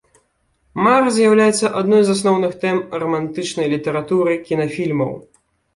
Мара 0.87 1.11
з'яўляецца 1.17 1.71
адной 1.81 2.01
з 2.07 2.15
асноўных 2.15 2.51
тэм 2.65 2.77
рамантычнай 3.05 3.67
літаратуры, 3.77 4.31
кінафільмаў. 4.51 5.19